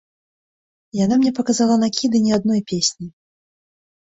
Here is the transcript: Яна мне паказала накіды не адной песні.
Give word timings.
Яна 0.99 1.15
мне 1.19 1.31
паказала 1.39 1.75
накіды 1.83 2.17
не 2.25 2.31
адной 2.39 2.61
песні. 2.73 3.07